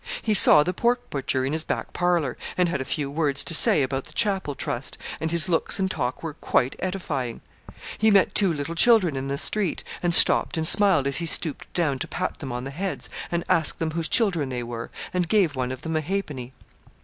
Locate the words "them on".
12.39-12.63